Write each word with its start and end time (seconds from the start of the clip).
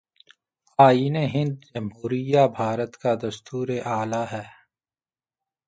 آئین 0.79 1.15
ہند 1.33 1.55
جمہوریہ 1.69 2.43
بھارت 2.57 2.93
کا 2.97 3.13
دستور 3.23 3.67
اعلیٰ 3.85 4.25
ہے 4.31 4.43